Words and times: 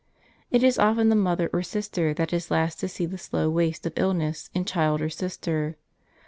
It 0.49 0.63
is 0.63 0.79
often 0.79 1.09
the 1.09 1.15
mother 1.15 1.47
or 1.53 1.61
sister 1.61 2.11
that 2.15 2.33
is 2.33 2.49
last 2.49 2.79
to 2.79 2.87
see 2.87 3.05
the 3.05 3.19
slow 3.19 3.51
waste 3.51 3.85
of 3.85 3.93
illness, 3.97 4.49
in 4.55 4.65
child 4.65 4.99
or 4.99 5.11
sister. 5.11 5.77